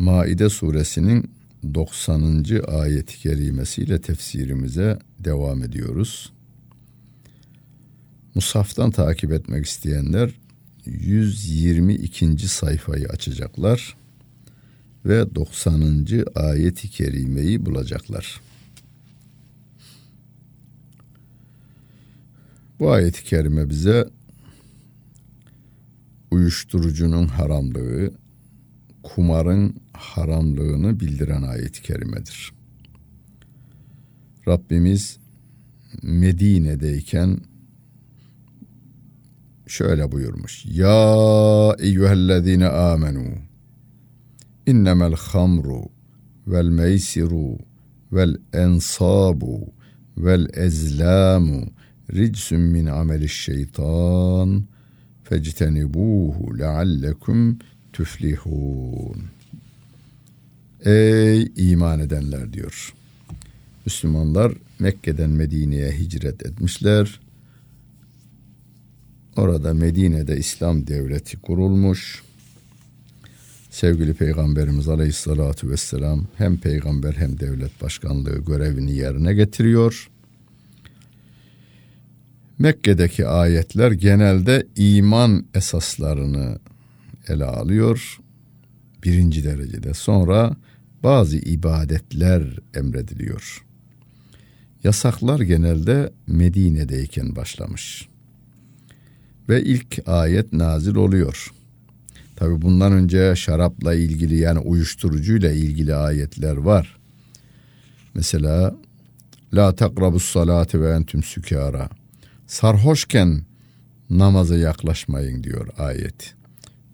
Maide 0.00 0.48
suresinin 0.48 1.30
90. 1.74 2.44
ayet-i 2.68 3.18
kerimesiyle 3.18 4.00
tefsirimize 4.00 4.98
devam 5.18 5.62
ediyoruz. 5.62 6.32
Musaftan 8.34 8.90
takip 8.90 9.32
etmek 9.32 9.66
isteyenler 9.66 10.30
122. 10.86 12.48
sayfayı 12.48 13.08
açacaklar 13.08 13.96
ve 15.04 15.34
90. 15.34 16.06
ayet-i 16.34 16.90
kerimeyi 16.90 17.66
bulacaklar. 17.66 18.40
Bu 22.78 22.90
ayet-i 22.92 23.24
kerime 23.24 23.70
bize 23.70 24.08
uyuşturucunun 26.30 27.26
haramlığı, 27.26 28.12
kumarın 29.02 29.74
haramlığını 29.92 31.00
bildiren 31.00 31.42
ayet-i 31.42 31.82
kerimedir. 31.82 32.52
Rabbimiz 34.48 35.18
Medine'deyken 36.02 37.38
şöyle 39.66 40.12
buyurmuş. 40.12 40.66
Ya 40.66 41.76
eyyühellezine 41.78 42.68
amenu 42.68 43.24
innemel 44.66 45.14
hamru 45.14 45.82
vel 46.46 46.68
meysiru 46.68 47.58
vel 48.12 48.36
ensabu 48.52 49.72
vel 50.16 50.48
ezlamu 50.54 51.66
ricsun 52.12 52.60
min 52.60 52.86
ameli 52.86 53.28
şeytan 53.28 54.64
fectenibuhu 55.24 56.58
leallekum 56.58 57.58
tüflihun. 58.00 59.24
Ey 60.84 61.52
iman 61.56 62.00
edenler 62.00 62.52
diyor. 62.52 62.94
Müslümanlar 63.86 64.52
Mekke'den 64.78 65.30
Medine'ye 65.30 65.92
hicret 65.92 66.46
etmişler. 66.46 67.20
Orada 69.36 69.74
Medine'de 69.74 70.36
İslam 70.36 70.86
devleti 70.86 71.36
kurulmuş. 71.36 72.22
Sevgili 73.70 74.14
Peygamberimiz 74.14 74.88
Aleyhisselatü 74.88 75.70
Vesselam 75.70 76.26
hem 76.36 76.56
peygamber 76.56 77.12
hem 77.12 77.40
devlet 77.40 77.82
başkanlığı 77.82 78.44
görevini 78.44 78.92
yerine 78.92 79.34
getiriyor. 79.34 80.10
Mekke'deki 82.58 83.26
ayetler 83.26 83.92
genelde 83.92 84.66
iman 84.76 85.44
esaslarını 85.54 86.58
ele 87.28 87.44
alıyor. 87.44 88.18
Birinci 89.04 89.44
derecede. 89.44 89.94
Sonra 89.94 90.56
bazı 91.02 91.36
ibadetler 91.36 92.58
emrediliyor. 92.74 93.64
Yasaklar 94.84 95.40
genelde 95.40 96.12
Medine'deyken 96.26 97.36
başlamış. 97.36 98.08
Ve 99.48 99.62
ilk 99.62 100.08
ayet 100.08 100.52
nazil 100.52 100.94
oluyor. 100.94 101.52
Tabi 102.36 102.62
bundan 102.62 102.92
önce 102.92 103.36
şarapla 103.36 103.94
ilgili 103.94 104.38
yani 104.38 104.58
uyuşturucuyla 104.58 105.52
ilgili 105.52 105.94
ayetler 105.94 106.56
var. 106.56 106.98
Mesela 108.14 108.76
La 109.54 109.74
takrabus 109.74 110.24
salati 110.24 110.80
ve 110.80 110.92
entüm 110.92 111.22
sükara. 111.22 111.88
Sarhoşken 112.46 113.42
namaza 114.10 114.56
yaklaşmayın 114.56 115.42
diyor 115.42 115.68
ayet. 115.78 116.34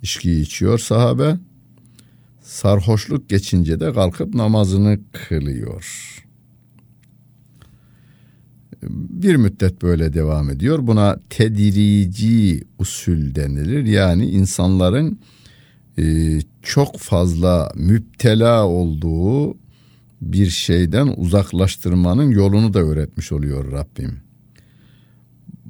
İçki 0.03 0.41
içiyor 0.41 0.79
sahabe. 0.79 1.37
Sarhoşluk 2.43 3.29
geçince 3.29 3.81
de 3.81 3.93
kalkıp 3.93 4.34
namazını 4.34 4.99
kılıyor. 5.12 6.12
Bir 8.83 9.37
müddet 9.37 9.83
böyle 9.83 10.12
devam 10.12 10.51
ediyor. 10.51 10.87
Buna 10.87 11.17
tedirici 11.31 12.65
usul 12.79 13.35
denilir. 13.35 13.85
Yani 13.85 14.27
insanların 14.27 15.19
e, 15.99 16.39
çok 16.62 16.99
fazla 16.99 17.73
müptela 17.75 18.67
olduğu 18.67 19.56
bir 20.21 20.51
şeyden 20.51 21.15
uzaklaştırmanın 21.17 22.31
yolunu 22.31 22.75
da 22.75 22.79
öğretmiş 22.79 23.33
oluyor 23.33 23.73
Rabbim. 23.73 24.25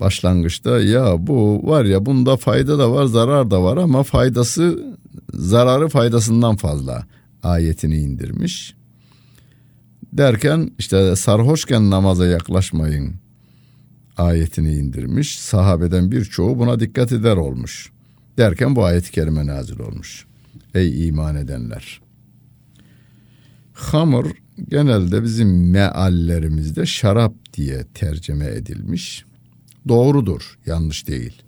Başlangıçta 0.01 0.81
ya 0.81 1.27
bu 1.27 1.67
var 1.67 1.85
ya 1.85 2.07
bunda 2.07 2.37
fayda 2.37 2.79
da 2.79 2.93
var 2.93 3.05
zarar 3.05 3.51
da 3.51 3.63
var 3.63 3.77
ama 3.77 4.03
faydası 4.03 4.97
zararı 5.35 5.89
faydasından 5.89 6.57
fazla 6.57 7.07
ayetini 7.43 7.97
indirmiş. 7.97 8.75
Derken 10.13 10.71
işte 10.79 11.17
sarhoşken 11.17 11.91
namaza 11.91 12.27
yaklaşmayın 12.27 13.15
ayetini 14.17 14.75
indirmiş. 14.75 15.39
Sahabeden 15.39 16.11
birçoğu 16.13 16.59
buna 16.59 16.81
dikkat 16.81 17.13
eder 17.13 17.37
olmuş. 17.37 17.91
Derken 18.39 18.77
bu 18.77 18.85
ayet-i 18.85 19.11
kerime 19.11 19.47
nazil 19.47 19.79
olmuş. 19.79 20.27
Ey 20.75 21.09
iman 21.09 21.37
edenler. 21.37 22.01
Hamur 23.73 24.31
genelde 24.69 25.23
bizim 25.23 25.71
meallerimizde 25.71 26.87
şarap 26.87 27.35
diye 27.55 27.85
tercüme 27.95 28.47
edilmiş. 28.47 29.26
Doğrudur, 29.89 30.59
yanlış 30.67 31.09
değil. 31.09 31.43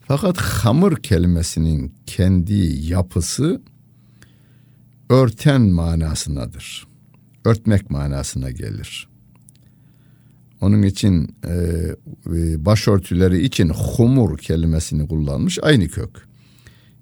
Fakat 0.00 0.38
hamur 0.38 0.96
kelimesinin 0.96 1.94
kendi 2.06 2.54
yapısı 2.86 3.62
örten 5.08 5.62
manasındadır. 5.62 6.86
Örtmek 7.44 7.90
manasına 7.90 8.50
gelir. 8.50 9.08
Onun 10.60 10.82
için 10.82 11.36
e, 11.44 11.54
e, 12.26 12.64
başörtüleri 12.64 13.44
için 13.44 13.68
humur 13.68 14.38
kelimesini 14.38 15.08
kullanmış 15.08 15.58
aynı 15.62 15.88
kök. 15.88 16.10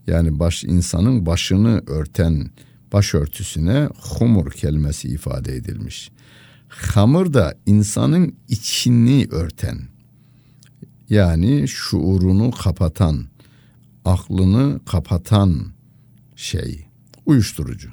Yani 0.06 0.38
baş 0.38 0.64
insanın 0.64 1.26
başını 1.26 1.82
örten 1.86 2.50
başörtüsüne 2.92 3.88
humur 4.00 4.50
kelimesi 4.50 5.08
ifade 5.08 5.56
edilmiş. 5.56 6.10
Hamur 6.68 7.34
da 7.34 7.54
insanın 7.66 8.34
içini 8.48 9.26
örten 9.30 9.78
yani 11.10 11.68
şuurunu 11.68 12.50
kapatan, 12.50 13.24
aklını 14.04 14.80
kapatan 14.86 15.66
şey 16.36 16.86
uyuşturucu. 17.26 17.88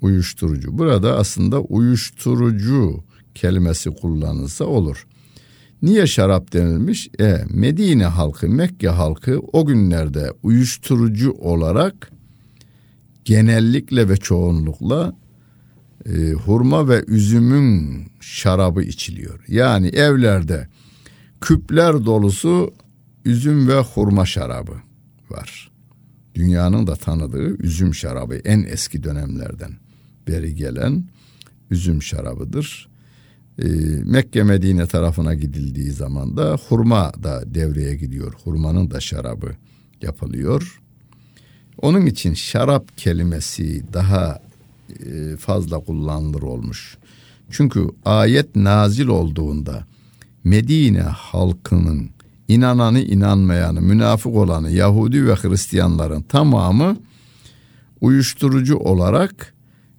Uyuşturucu. 0.00 0.78
Burada 0.78 1.18
aslında 1.18 1.60
uyuşturucu 1.60 3.04
kelimesi 3.34 3.90
kullanılsa 3.90 4.64
olur. 4.64 5.06
Niye 5.82 6.06
şarap 6.06 6.52
denilmiş? 6.52 7.08
E, 7.20 7.44
Medine 7.50 8.06
halkı, 8.06 8.48
Mekke 8.48 8.88
halkı 8.88 9.40
o 9.52 9.66
günlerde 9.66 10.32
uyuşturucu 10.42 11.32
olarak 11.32 12.12
genellikle 13.24 14.08
ve 14.08 14.16
çoğunlukla 14.16 15.16
e, 16.06 16.32
hurma 16.32 16.88
ve 16.88 17.04
üzümün 17.06 18.02
şarabı 18.20 18.82
içiliyor. 18.82 19.44
Yani 19.48 19.86
evlerde 19.88 20.68
küpler 21.40 22.04
dolusu 22.04 22.74
üzüm 23.24 23.68
ve 23.68 23.80
hurma 23.80 24.26
şarabı 24.26 24.76
var. 25.30 25.70
Dünyanın 26.34 26.86
da 26.86 26.96
tanıdığı 26.96 27.62
üzüm 27.62 27.94
şarabı 27.94 28.34
en 28.34 28.62
eski 28.62 29.02
dönemlerden 29.02 29.72
beri 30.28 30.54
gelen 30.54 31.04
üzüm 31.70 32.02
şarabıdır. 32.02 32.88
Ee, 33.62 33.66
Mekke 34.04 34.42
Medine 34.42 34.86
tarafına 34.86 35.34
gidildiği 35.34 35.90
zaman 35.90 36.36
da 36.36 36.58
hurma 36.68 37.12
da 37.22 37.54
devreye 37.54 37.96
gidiyor. 37.96 38.32
Hurmanın 38.44 38.90
da 38.90 39.00
şarabı 39.00 39.50
yapılıyor. 40.02 40.80
Onun 41.82 42.06
için 42.06 42.34
şarap 42.34 42.98
kelimesi 42.98 43.92
daha 43.92 44.42
e, 45.06 45.36
fazla 45.36 45.78
kullanılır 45.78 46.42
olmuş. 46.42 46.98
Çünkü 47.50 47.88
ayet 48.04 48.56
nazil 48.56 49.06
olduğunda 49.06 49.86
Medine 50.48 51.00
halkının 51.00 52.10
inananı 52.48 53.00
inanmayanı, 53.00 53.80
münafık 53.80 54.34
olanı, 54.34 54.70
Yahudi 54.70 55.26
ve 55.26 55.34
Hristiyanların 55.34 56.22
tamamı 56.22 56.96
uyuşturucu 58.00 58.76
olarak 58.76 59.54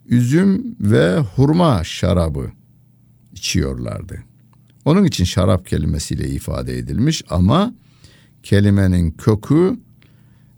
üzüm 0.06 0.76
ve 0.80 1.18
hurma 1.18 1.84
şarabı 1.84 2.52
içiyorlardı. 3.34 4.24
Onun 4.86 5.04
için 5.04 5.24
şarap 5.24 5.68
kelimesiyle 5.68 6.30
ifade 6.30 6.78
edilmiş 6.78 7.24
ama 7.30 7.74
kelimenin 8.44 9.12
kökü 9.12 9.80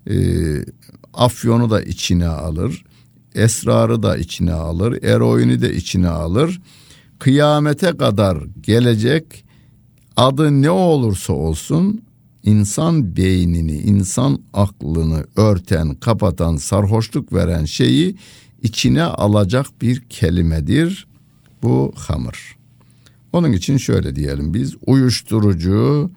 e, 0.09 0.15
afyonu 1.13 1.69
da 1.69 1.81
içine 1.81 2.27
alır, 2.27 2.85
esrarı 3.35 4.03
da 4.03 4.17
içine 4.17 4.53
alır, 4.53 5.03
eroini 5.03 5.61
de 5.61 5.75
içine 5.75 6.09
alır. 6.09 6.61
Kıyamete 7.19 7.97
kadar 7.97 8.37
gelecek 8.61 9.50
adı 10.17 10.61
ne 10.61 10.69
olursa 10.69 11.33
olsun 11.33 12.01
insan 12.43 13.15
beynini, 13.15 13.77
insan 13.77 14.41
aklını 14.53 15.25
örten, 15.35 15.95
kapatan, 15.95 16.55
sarhoşluk 16.55 17.33
veren 17.33 17.65
şeyi 17.65 18.15
içine 18.61 19.03
alacak 19.03 19.65
bir 19.81 20.01
kelimedir 20.09 21.07
bu 21.63 21.93
hamur. 21.95 22.57
Onun 23.33 23.51
için 23.51 23.77
şöyle 23.77 24.15
diyelim 24.15 24.53
biz 24.53 24.75
uyuşturucu 24.85 26.11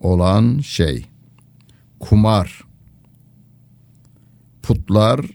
olan 0.00 0.58
şey 0.58 1.06
kumar 2.00 2.64
putlar 4.62 5.26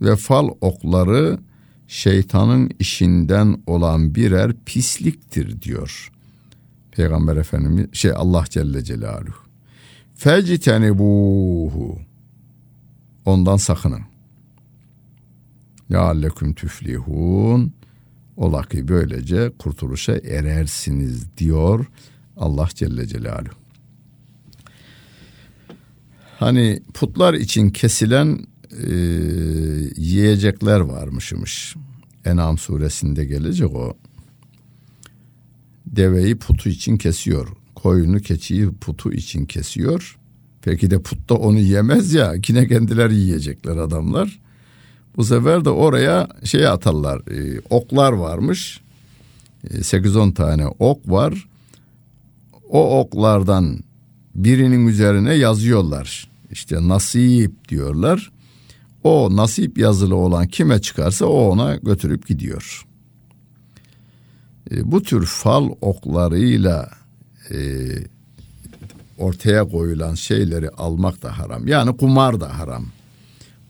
ve 0.00 0.16
fal 0.16 0.48
okları 0.60 1.38
şeytanın 1.88 2.70
işinden 2.78 3.62
olan 3.66 4.14
birer 4.14 4.52
pisliktir 4.66 5.62
diyor. 5.62 6.12
Peygamber 6.98 7.36
Efendimiz 7.36 7.86
şey 7.92 8.12
Allah 8.16 8.44
Celle 8.50 8.84
Celaluhu. 8.84 9.34
Fectenebuhu. 10.14 11.98
Ondan 13.24 13.56
sakının. 13.56 14.00
Leallekum 15.92 16.54
tüflihun. 16.54 17.72
Ola 18.36 18.62
ki 18.62 18.88
böylece 18.88 19.52
kurtuluşa 19.58 20.12
erersiniz 20.12 21.36
diyor 21.36 21.86
Allah 22.36 22.68
Celle 22.74 23.06
Celaluhu. 23.06 23.54
Hani 26.38 26.82
putlar 26.94 27.34
için 27.34 27.70
kesilen 27.70 28.46
e, 28.86 28.92
yiyecekler 29.96 30.80
varmışmış. 30.80 31.76
Enam 32.24 32.58
suresinde 32.58 33.24
gelecek 33.24 33.74
o. 33.74 33.96
Deveyi 35.96 36.38
putu 36.38 36.68
için 36.68 36.96
kesiyor. 36.96 37.48
Koyunu 37.74 38.20
keçiyi 38.20 38.70
putu 38.70 39.12
için 39.12 39.46
kesiyor. 39.46 40.18
Peki 40.62 40.90
de 40.90 41.02
put 41.02 41.28
da 41.28 41.34
onu 41.34 41.58
yemez 41.58 42.12
ya. 42.12 42.34
Yine 42.48 42.68
kendileri 42.68 43.14
yiyecekler 43.14 43.76
adamlar. 43.76 44.38
Bu 45.16 45.24
sefer 45.24 45.64
de 45.64 45.70
oraya 45.70 46.28
şey 46.44 46.66
atarlar. 46.66 47.18
E, 47.18 47.60
oklar 47.70 48.12
varmış. 48.12 48.80
E, 49.70 49.78
8-10 49.78 50.34
tane 50.34 50.66
ok 50.66 51.10
var. 51.10 51.48
O 52.68 53.00
oklardan 53.00 53.78
birinin 54.34 54.86
üzerine 54.86 55.34
yazıyorlar. 55.34 56.28
İşte 56.50 56.88
nasip 56.88 57.68
diyorlar. 57.68 58.32
O 59.04 59.36
nasip 59.36 59.78
yazılı 59.78 60.16
olan 60.16 60.46
kime 60.46 60.80
çıkarsa 60.80 61.26
o 61.26 61.48
ona 61.48 61.76
götürüp 61.76 62.26
gidiyor. 62.26 62.84
E, 64.70 64.92
bu 64.92 65.02
tür 65.02 65.26
fal 65.26 65.70
oklarıyla 65.80 66.90
e, 67.50 67.58
ortaya 69.18 69.64
koyulan 69.64 70.14
şeyleri 70.14 70.68
almak 70.68 71.22
da 71.22 71.38
haram. 71.38 71.66
Yani 71.66 71.96
kumar 71.96 72.40
da 72.40 72.58
haram. 72.58 72.86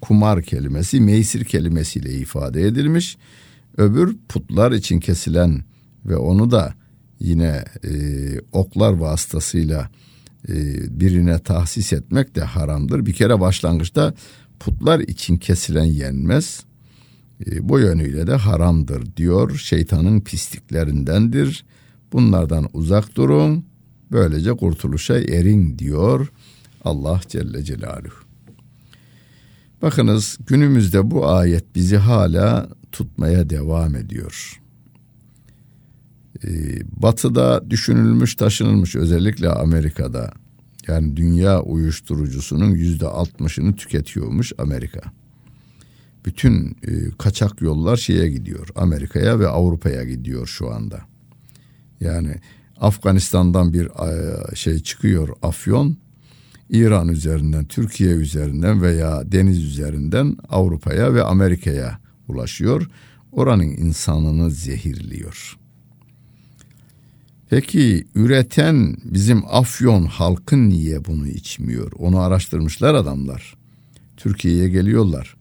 Kumar 0.01 0.43
kelimesi 0.43 1.01
meysir 1.01 1.45
kelimesiyle 1.45 2.13
ifade 2.13 2.63
edilmiş. 2.63 3.17
Öbür 3.77 4.17
putlar 4.29 4.73
için 4.73 5.01
kesilen 5.01 5.65
ve 6.05 6.17
onu 6.17 6.51
da 6.51 6.75
yine 7.21 7.65
e, 7.85 7.93
oklar 8.53 8.93
vasıtasıyla 8.93 9.91
e, 10.49 10.55
birine 11.01 11.39
tahsis 11.39 11.93
etmek 11.93 12.37
de 12.37 12.43
haramdır. 12.43 13.07
Bir 13.07 13.13
kere 13.13 13.41
başlangıçta 13.41 14.15
putlar 14.61 15.01
için 15.01 15.37
kesilen 15.37 15.85
yenmez. 15.85 16.65
E, 17.47 17.69
bu 17.69 17.79
yönüyle 17.79 18.27
de 18.27 18.35
haramdır 18.35 19.17
diyor. 19.17 19.57
Şeytanın 19.57 20.21
pisliklerindendir. 20.21 21.65
Bunlardan 22.13 22.69
uzak 22.73 23.17
durun. 23.17 23.65
Böylece 24.13 24.53
kurtuluşa 24.53 25.19
erin 25.19 25.79
diyor 25.79 26.33
Allah 26.85 27.21
Celle 27.29 27.65
Celaluhu. 27.65 28.29
Bakınız 29.83 30.39
günümüzde 30.47 31.11
bu 31.11 31.29
ayet 31.29 31.75
bizi 31.75 31.97
hala 31.97 32.69
tutmaya 32.93 33.51
devam 33.51 33.95
ediyor. 33.95 34.61
Ee, 36.45 36.49
batı'da 37.03 37.71
düşünülmüş 37.71 38.35
taşınılmış 38.35 38.97
özellikle 38.97 39.49
Amerika'da 39.49 40.31
yani 40.89 41.17
dünya 41.17 41.63
uyuşturucusunun 41.63 42.71
yüzde 42.71 43.07
altmışını 43.07 43.77
tüketiyormuş 43.77 44.53
Amerika. 44.59 45.01
Bütün 46.29 46.77
e, 46.89 47.11
kaçak 47.19 47.61
yollar 47.61 47.97
şeye 47.97 48.29
gidiyor 48.29 48.69
Amerika'ya 48.77 49.41
ve 49.41 49.49
Avrupa'ya 49.49 50.05
gidiyor 50.05 50.47
şu 50.47 50.71
anda. 50.71 51.01
Yani 52.01 52.35
Afganistan'dan 52.81 53.73
bir 53.73 53.87
e, 53.87 54.57
şey 54.57 54.79
çıkıyor 54.79 55.29
afyon 55.43 55.97
İran 56.71 57.09
üzerinden, 57.09 57.65
Türkiye 57.65 58.11
üzerinden 58.11 58.83
veya 58.83 59.33
deniz 59.33 59.65
üzerinden 59.65 60.37
Avrupa'ya 60.49 61.15
ve 61.15 61.23
Amerika'ya 61.23 61.99
ulaşıyor. 62.29 62.91
Oranın 63.33 63.63
insanını 63.63 64.51
zehirliyor. 64.51 65.59
Peki 67.51 68.07
üreten 68.15 68.97
bizim 69.05 69.43
Afyon 69.51 70.05
halkı 70.05 70.69
niye 70.69 71.05
bunu 71.05 71.29
içmiyor? 71.29 71.93
Onu 71.99 72.21
araştırmışlar 72.21 72.95
adamlar. 72.95 73.55
Türkiye'ye 74.17 74.69
geliyorlar. 74.69 75.38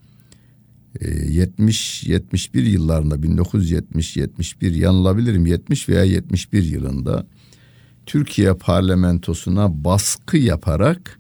70 1.30 2.04
71 2.04 2.64
yıllarında 2.64 3.24
1970 3.24 4.18
71 4.18 4.76
yanılabilirim 4.76 5.46
70 5.46 5.90
veya 5.90 6.04
71 6.04 6.64
yılında 6.64 7.28
Türkiye 8.06 8.54
parlamentosuna 8.54 9.84
baskı 9.84 10.38
yaparak 10.38 11.20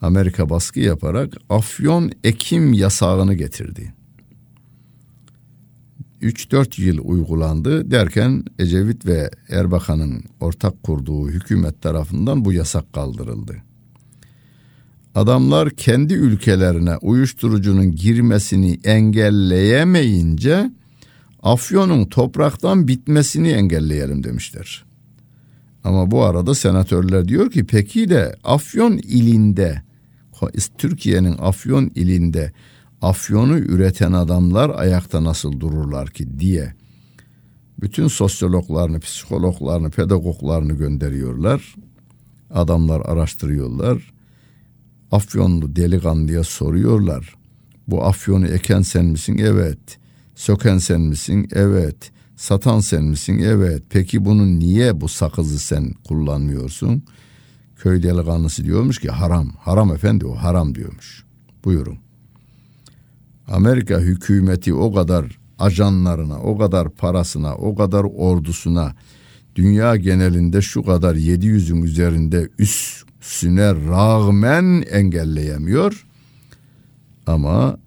Amerika 0.00 0.50
baskı 0.50 0.80
yaparak 0.80 1.34
afyon 1.50 2.12
ekim 2.24 2.72
yasağını 2.72 3.34
getirdi. 3.34 3.92
3-4 6.22 6.80
yıl 6.82 6.98
uygulandı 7.04 7.90
derken 7.90 8.44
Ecevit 8.58 9.06
ve 9.06 9.30
Erbakan'ın 9.48 10.24
ortak 10.40 10.82
kurduğu 10.82 11.28
hükümet 11.28 11.82
tarafından 11.82 12.44
bu 12.44 12.52
yasak 12.52 12.92
kaldırıldı. 12.92 13.67
Adamlar 15.18 15.70
kendi 15.70 16.14
ülkelerine 16.14 16.96
uyuşturucunun 16.96 17.92
girmesini 17.92 18.80
engelleyemeyince 18.84 20.70
Afyon'un 21.42 22.04
topraktan 22.04 22.88
bitmesini 22.88 23.48
engelleyelim 23.48 24.24
demişler. 24.24 24.84
Ama 25.84 26.10
bu 26.10 26.22
arada 26.22 26.54
senatörler 26.54 27.28
diyor 27.28 27.50
ki 27.50 27.66
peki 27.66 28.10
de 28.10 28.36
Afyon 28.44 28.98
ilinde 28.98 29.82
Türkiye'nin 30.78 31.36
Afyon 31.38 31.90
ilinde 31.94 32.52
afyonu 33.02 33.58
üreten 33.58 34.12
adamlar 34.12 34.70
ayakta 34.70 35.24
nasıl 35.24 35.60
dururlar 35.60 36.10
ki 36.10 36.38
diye 36.38 36.74
bütün 37.80 38.08
sosyologlarını, 38.08 39.00
psikologlarını, 39.00 39.90
pedagoglarını 39.90 40.72
gönderiyorlar. 40.72 41.74
Adamlar 42.50 43.00
araştırıyorlar. 43.00 44.17
Afyonlu 45.12 45.76
delikanlıya 45.76 46.44
soruyorlar. 46.44 47.34
Bu 47.88 48.04
afyonu 48.04 48.46
eken 48.46 48.82
sen 48.82 49.04
misin? 49.04 49.38
Evet. 49.38 49.98
Söken 50.34 50.78
sen 50.78 51.00
misin? 51.00 51.48
Evet. 51.52 52.10
Satan 52.36 52.80
sen 52.80 53.04
misin? 53.04 53.38
Evet. 53.38 53.82
Peki 53.90 54.24
bunu 54.24 54.58
niye 54.58 55.00
bu 55.00 55.08
sakızı 55.08 55.58
sen 55.58 55.94
kullanmıyorsun? 56.08 57.02
Köy 57.76 58.02
delikanlısı 58.02 58.64
diyormuş 58.64 58.98
ki 58.98 59.08
haram. 59.08 59.48
Haram 59.58 59.92
efendi 59.92 60.26
o 60.26 60.34
haram 60.34 60.74
diyormuş. 60.74 61.24
Buyurun. 61.64 61.98
Amerika 63.48 63.98
hükümeti 63.98 64.74
o 64.74 64.92
kadar 64.92 65.38
ajanlarına, 65.58 66.40
o 66.40 66.58
kadar 66.58 66.90
parasına, 66.90 67.54
o 67.54 67.74
kadar 67.74 68.04
ordusuna 68.04 68.94
dünya 69.56 69.96
genelinde 69.96 70.62
şu 70.62 70.82
kadar 70.82 71.14
700'ün 71.14 71.82
üzerinde 71.82 72.48
üstüne 73.28 73.74
rağmen 73.74 74.84
engelleyemiyor. 74.90 76.06
Ama 77.26 77.78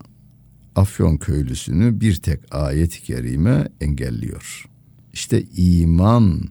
Afyon 0.75 1.17
köylüsünü 1.17 2.01
bir 2.01 2.15
tek 2.15 2.55
ayet-i 2.55 3.03
kerime 3.03 3.69
engelliyor. 3.81 4.65
İşte 5.13 5.43
iman 5.55 6.49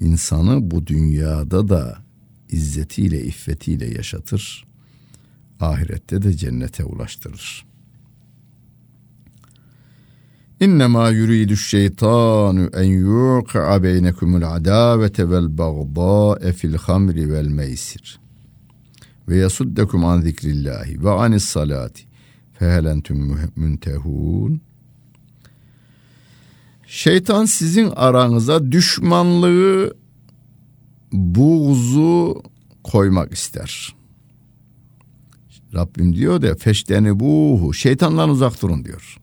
insanı 0.00 0.70
bu 0.70 0.86
dünyada 0.86 1.68
da 1.68 1.98
izzetiyle, 2.48 3.24
iffetiyle 3.24 3.94
yaşatır 3.94 4.64
ahirette 5.60 6.22
de 6.22 6.36
cennete 6.36 6.84
ulaştırır. 6.84 7.66
İnnemâ 10.62 11.10
yuridu 11.10 11.56
şeytanu 11.56 12.70
en 12.74 12.82
yuqi'a 12.82 13.82
beynekumul 13.82 14.42
adavete 14.42 15.30
vel 15.30 15.58
bagdâe 15.58 16.52
fil 16.52 16.74
hamri 16.74 17.32
vel 17.32 17.48
meysir 17.48 18.20
ve 19.28 19.36
yasuddekum 19.36 20.04
an 20.04 20.20
zikrillahi 20.20 21.04
ve 21.04 21.10
anis 21.10 21.44
salati 21.44 22.02
fehelentum 22.58 23.38
müntehun 23.56 24.60
Şeytan 26.86 27.44
sizin 27.44 27.92
aranıza 27.96 28.72
düşmanlığı, 28.72 29.96
buğzu 31.12 32.42
koymak 32.84 33.32
ister. 33.32 33.94
Rabbim 35.74 36.16
diyor 36.16 36.42
da 36.42 36.54
feşteni 36.54 37.20
buhu 37.20 37.74
şeytandan 37.74 38.30
uzak 38.30 38.62
durun 38.62 38.84
diyor. 38.84 39.21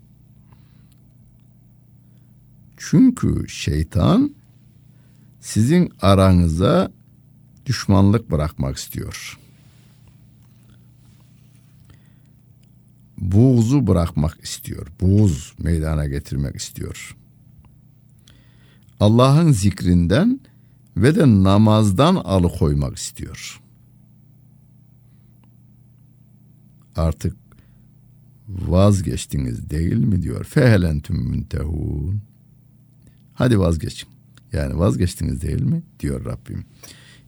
Çünkü 2.79 3.50
şeytan 3.50 4.36
sizin 5.39 5.91
aranıza 6.01 6.91
düşmanlık 7.65 8.31
bırakmak 8.31 8.77
istiyor. 8.77 9.39
Buğzu 13.17 13.88
bırakmak 13.88 14.43
istiyor. 14.43 14.88
Buğz 15.01 15.53
meydana 15.59 16.07
getirmek 16.07 16.55
istiyor. 16.55 17.17
Allah'ın 19.00 19.51
zikrinden 19.51 20.39
ve 20.98 21.15
de 21.15 21.43
namazdan 21.43 22.15
alıkoymak 22.15 22.98
istiyor. 22.98 23.62
Artık 26.95 27.38
vazgeçtiniz 28.48 29.69
değil 29.69 29.98
mi 29.98 30.21
diyor. 30.21 30.43
Fehelentüm 30.45 31.17
müntehun. 31.29 32.28
Hadi 33.39 33.60
vazgeçin. 33.60 34.10
Yani 34.53 34.79
vazgeçtiniz 34.79 35.41
değil 35.41 35.62
mi? 35.62 35.84
diyor 36.00 36.25
Rabbim. 36.25 36.65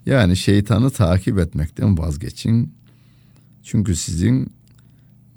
Yani 0.06 0.38
şeytanı 0.38 0.90
takip 0.90 1.40
etmekten 1.40 1.98
vazgeçin. 1.98 2.74
Çünkü 3.64 3.96
sizin 3.96 4.52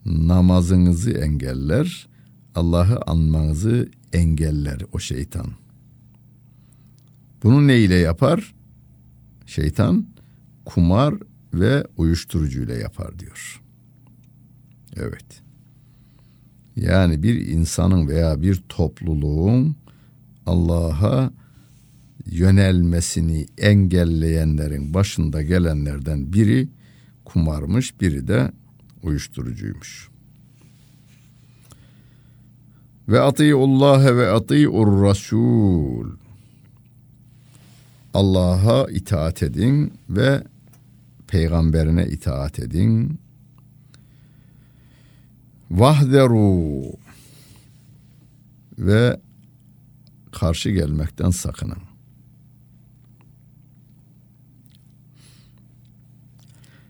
namazınızı 0.07 1.11
engeller, 1.11 2.09
Allah'ı 2.55 3.01
anmanızı 3.07 3.89
engeller 4.13 4.79
o 4.93 4.99
şeytan. 4.99 5.47
Bunu 7.43 7.67
ne 7.67 7.79
ile 7.79 7.95
yapar? 7.95 8.55
Şeytan 9.47 10.07
kumar 10.65 11.15
ve 11.55 11.87
uyuşturucu 11.97 12.63
ile 12.63 12.75
yapar 12.75 13.19
diyor. 13.19 13.63
Evet. 14.97 15.43
Yani 16.77 17.23
bir 17.23 17.47
insanın 17.47 18.09
veya 18.09 18.43
bir 18.43 18.63
topluluğun 18.69 19.77
Allah'a 20.47 21.31
yönelmesini 22.27 23.47
engelleyenlerin 23.59 24.95
başında 24.95 25.43
gelenlerden 25.43 26.33
biri 26.33 26.69
kumarmış, 27.25 28.01
biri 28.01 28.29
de 28.29 28.53
uyuşturucuymuş. 29.03 30.09
Ve 33.09 33.21
atiullaha 33.21 34.17
ve 34.17 34.31
atiur 34.31 35.03
rasul. 35.03 36.11
Allah'a 38.15 38.91
itaat 38.91 39.43
edin 39.43 39.93
ve 40.09 40.45
peygamberine 41.27 42.07
itaat 42.07 42.59
edin. 42.59 43.19
Vahderu 45.71 46.83
ve 48.79 49.21
karşı 50.35 50.71
gelmekten 50.71 51.31
sakının. 51.31 51.79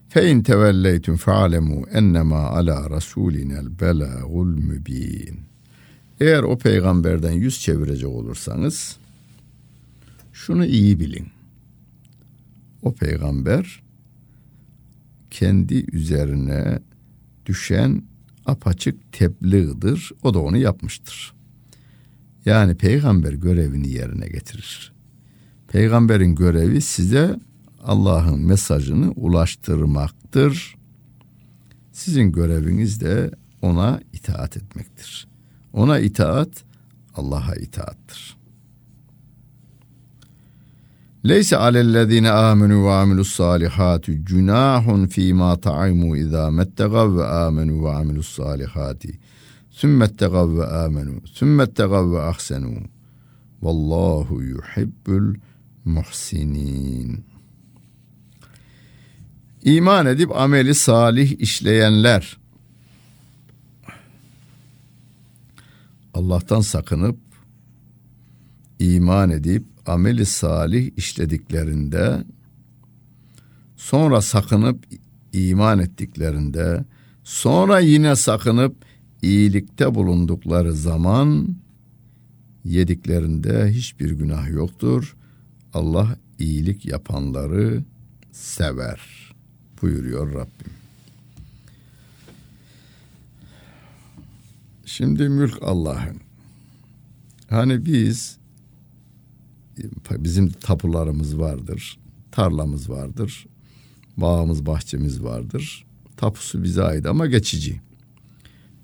Fe 0.09 0.31
in 0.31 0.43
tevelleytum 0.43 1.17
fa'lemu 1.17 1.87
ennema 1.89 2.39
ala 2.39 2.91
rasulinel 2.91 3.81
belagul 3.81 4.47
mübin. 4.47 5.41
Eğer 6.21 6.43
o 6.43 6.59
peygamberden 6.59 7.33
yüz 7.33 7.61
çevirecek 7.61 8.09
olursanız 8.09 8.97
şunu 10.33 10.67
iyi 10.67 11.01
bilin. 11.01 11.29
O 12.83 12.95
peygamber 12.95 13.83
kendi 15.31 15.97
üzerine 15.97 16.79
düşen 17.47 18.03
apaçık 18.47 19.13
tebliğdir. 19.13 20.13
O 20.23 20.35
da 20.35 20.39
onu 20.39 20.57
yapmıştır. 20.57 21.34
Yani 22.47 22.75
peygamber 22.75 23.33
görevini 23.33 23.89
yerine 23.89 24.27
getirir. 24.27 24.93
Peygamberin 25.69 26.35
görevi 26.35 26.81
size 26.81 27.37
Allah'ın 27.85 28.41
mesajını 28.41 29.11
ulaştırmaktır. 29.11 30.77
Sizin 31.93 32.33
göreviniz 32.33 33.01
de 33.01 33.31
ona 33.63 34.01
itaat 34.13 34.57
etmektir. 34.57 35.29
Ona 35.73 35.99
itaat 35.99 36.65
Allah'a 37.15 37.55
itaattır. 37.55 38.37
Leyse 41.29 41.57
alellezine 41.57 42.31
amenu 42.31 42.85
ve 42.85 42.93
amilus 42.93 43.35
salihati 43.35 44.25
cunahun 44.25 45.07
fîmâ 45.07 45.57
ta'aymu 45.57 46.17
izâ 46.17 46.51
mettegav 46.51 47.17
ve 47.17 47.27
amenu 47.27 47.85
ve 47.85 47.91
amilus 47.91 48.37
salihati 48.37 49.19
sümmettegav 49.75 50.59
ve 50.59 50.67
amenu. 50.67 51.27
Sümmettegav 51.27 52.13
ve 52.13 52.21
ahsenu. 52.21 52.75
Vallahu 53.63 54.43
yuhibbul 54.43 55.35
muhsinin. 55.85 57.25
İman 59.65 60.07
edip 60.07 60.37
ameli 60.37 60.75
salih 60.75 61.41
işleyenler. 61.41 62.37
Allah'tan 66.15 66.61
sakınıp 66.61 67.19
iman 68.79 69.31
edip 69.31 69.65
ameli 69.87 70.27
salih 70.27 70.91
işlediklerinde 70.97 72.25
sonra 73.77 74.21
sakınıp 74.21 74.85
iman 75.33 75.79
ettiklerinde 75.79 76.85
sonra 77.25 77.79
yine 77.81 78.17
sakınıp 78.17 78.77
iyilikte 79.25 79.95
bulundukları 79.95 80.73
zaman 80.73 81.57
yediklerinde 82.65 83.71
hiçbir 83.71 84.11
günah 84.11 84.51
yoktur. 84.51 85.17
Allah 85.75 86.17
iyilik 86.39 86.87
yapanları 86.87 87.85
sever 88.33 89.01
buyuruyor 89.83 90.35
Rabbim. 90.35 90.73
Şimdi 94.85 95.29
mülk 95.29 95.63
Allah'ın. 95.63 96.21
Hani 97.49 97.87
biz 97.87 98.39
bizim 100.11 100.49
tapularımız 100.49 101.39
vardır, 101.39 101.99
tarlamız 102.33 102.91
vardır, 102.91 103.47
bağımız, 104.17 104.67
bahçemiz 104.67 105.23
vardır. 105.23 105.87
Tapusu 106.17 106.63
bize 106.63 106.83
ait 106.83 107.07
ama 107.07 107.27
geçici. 107.27 107.81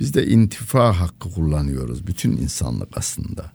Biz 0.00 0.14
de 0.14 0.26
intifa 0.26 1.00
hakkı 1.00 1.30
kullanıyoruz. 1.30 2.06
Bütün 2.06 2.36
insanlık 2.36 2.88
aslında. 2.96 3.52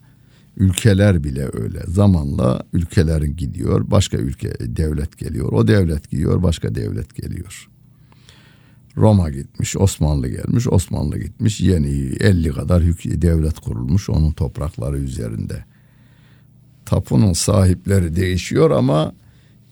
Ülkeler 0.58 1.24
bile 1.24 1.50
öyle. 1.54 1.84
Zamanla 1.88 2.64
ülkelerin 2.74 3.36
gidiyor, 3.36 3.92
başka 3.92 4.18
ülke 4.18 4.54
devlet 4.60 5.18
geliyor. 5.18 5.52
O 5.52 5.68
devlet 5.68 6.12
gidiyor, 6.12 6.44
başka 6.44 6.76
devlet 6.76 7.16
geliyor. 7.16 7.70
Roma 8.98 9.30
gitmiş, 9.30 9.78
Osmanlı 9.78 10.28
gelmiş, 10.28 10.68
Osmanlı 10.68 11.20
gitmiş. 11.20 11.62
Yeni 11.62 11.88
50 12.20 12.50
kadar 12.50 12.84
devlet 13.22 13.60
kurulmuş 13.60 14.10
onun 14.10 14.32
toprakları 14.32 14.98
üzerinde. 14.98 15.66
Tapunun 16.86 17.34
sahipleri 17.34 18.16
değişiyor 18.16 18.72
ama 18.72 19.14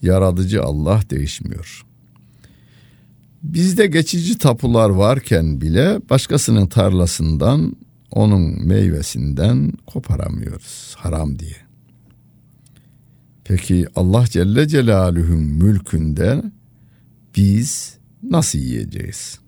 yaratıcı 0.02 0.64
Allah 0.64 1.02
değişmiyor. 1.10 1.86
Bizde 3.44 3.88
geçici 3.88 4.38
tapular 4.38 4.90
varken 4.90 5.62
bile 5.62 6.00
başkasının 6.10 6.68
tarlasından 6.68 7.76
onun 8.12 8.68
meyvesinden 8.68 9.74
koparamıyoruz 9.88 10.96
haram 10.98 11.40
diye. 11.40 11.56
Peki 13.44 13.88
Allah 13.96 14.26
Celle 14.26 14.68
Celaluhu'nun 14.68 15.44
mülkünde 15.44 16.44
biz 17.36 17.98
nasıl 18.24 18.60
yiyeceğiz? 18.60 19.40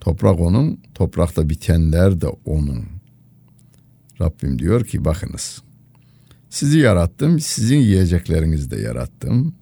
Toprak 0.00 0.40
onun, 0.40 0.80
toprakta 0.94 1.48
bitenler 1.48 2.20
de 2.20 2.26
onun. 2.44 2.84
Rabbim 4.20 4.58
diyor 4.58 4.84
ki 4.84 5.04
bakınız. 5.04 5.62
Sizi 6.50 6.78
yarattım, 6.78 7.40
sizin 7.40 7.78
yiyeceklerinizi 7.78 8.70
de 8.70 8.80
yarattım. 8.80 9.54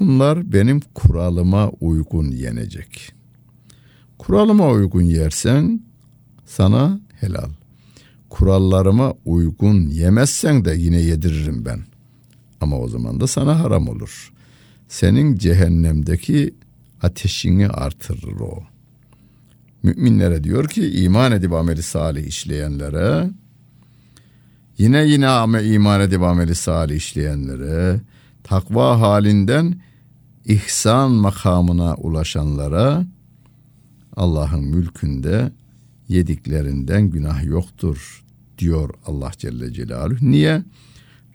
Bunlar 0.00 0.52
benim 0.52 0.80
kuralıma 0.94 1.70
uygun 1.70 2.30
yenecek. 2.30 3.12
Kuralıma 4.18 4.70
uygun 4.70 5.02
yersen 5.02 5.80
sana 6.46 7.00
helal. 7.20 7.50
Kurallarıma 8.28 9.14
uygun 9.24 9.88
yemezsen 9.88 10.64
de 10.64 10.74
yine 10.74 11.00
yediririm 11.00 11.64
ben. 11.64 11.80
Ama 12.60 12.78
o 12.78 12.88
zaman 12.88 13.20
da 13.20 13.26
sana 13.26 13.60
haram 13.60 13.88
olur. 13.88 14.32
Senin 14.88 15.36
cehennemdeki 15.36 16.54
ateşini 17.02 17.68
artırır 17.68 18.40
o. 18.40 18.62
Müminlere 19.82 20.44
diyor 20.44 20.68
ki 20.68 20.90
iman 20.90 21.32
edip 21.32 21.52
ameli 21.52 21.82
salih 21.82 22.26
işleyenlere 22.26 23.30
yine 24.78 25.04
yine 25.04 25.64
iman 25.74 26.00
edip 26.00 26.22
ameli 26.22 26.54
salih 26.54 26.96
işleyenlere 26.96 28.00
takva 28.44 29.00
halinden 29.00 29.80
ihsan 30.44 31.10
makamına 31.10 31.94
ulaşanlara 31.94 33.06
Allah'ın 34.16 34.64
mülkünde 34.64 35.52
yediklerinden 36.08 37.10
günah 37.10 37.44
yoktur 37.44 38.24
diyor 38.58 38.94
Allah 39.06 39.30
Celle 39.38 39.72
Celaluhu. 39.72 40.30
Niye? 40.30 40.62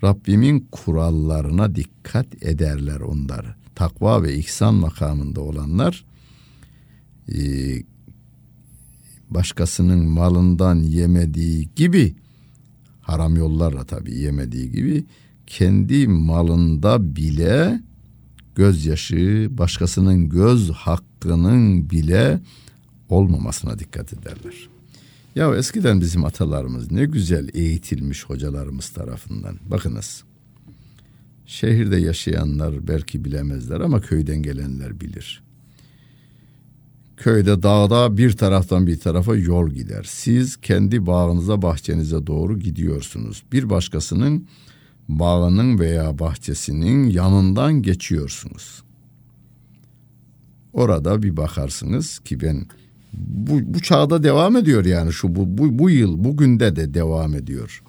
Rabbimin 0.03 0.67
kurallarına 0.71 1.75
dikkat 1.75 2.43
ederler 2.43 2.99
onlar. 2.99 3.55
Takva 3.75 4.23
ve 4.23 4.35
ihsan 4.35 4.75
makamında 4.75 5.41
olanlar 5.41 6.05
e, 7.35 7.39
başkasının 9.29 10.05
malından 10.05 10.75
yemediği 10.75 11.69
gibi 11.75 12.15
haram 13.01 13.35
yollarla 13.35 13.83
tabii 13.83 14.15
yemediği 14.15 14.71
gibi 14.71 15.05
kendi 15.49 16.07
malında 16.07 17.15
bile 17.15 17.81
gözyaşı, 18.55 19.47
başkasının 19.51 20.29
göz 20.29 20.71
hakkının 20.71 21.89
bile 21.89 22.39
olmamasına 23.09 23.79
dikkat 23.79 24.13
ederler. 24.13 24.69
Ya 25.35 25.55
eskiden 25.55 26.01
bizim 26.01 26.25
atalarımız 26.25 26.91
ne 26.91 27.05
güzel 27.05 27.49
eğitilmiş 27.53 28.25
hocalarımız 28.25 28.89
tarafından. 28.89 29.59
Bakınız. 29.65 30.23
Şehirde 31.45 31.97
yaşayanlar 31.97 32.87
belki 32.87 33.25
bilemezler 33.25 33.79
ama 33.79 34.01
köyden 34.01 34.41
gelenler 34.43 35.01
bilir. 35.01 35.43
Köyde 37.17 37.63
dağda 37.63 38.17
bir 38.17 38.31
taraftan 38.31 38.87
bir 38.87 38.99
tarafa 38.99 39.35
yol 39.35 39.69
gider. 39.69 40.05
Siz 40.09 40.57
kendi 40.57 41.05
bağınıza 41.05 41.61
bahçenize 41.61 42.27
doğru 42.27 42.59
gidiyorsunuz. 42.59 43.43
Bir 43.51 43.69
başkasının 43.69 44.47
bağının 45.09 45.79
veya 45.79 46.19
bahçesinin 46.19 47.09
yanından 47.09 47.81
geçiyorsunuz. 47.81 48.83
Orada 50.73 51.23
bir 51.23 51.37
bakarsınız 51.37 52.19
ki 52.19 52.41
ben 52.41 52.65
bu, 53.13 53.73
bu 53.73 53.79
çağda 53.79 54.23
devam 54.23 54.55
ediyor 54.55 54.85
yani 54.85 55.13
şu 55.13 55.35
bu, 55.35 55.57
bu, 55.57 55.79
bu 55.79 55.89
yıl 55.89 56.23
bugünde 56.23 56.75
de 56.75 56.93
devam 56.93 57.35
ediyor. 57.35 57.83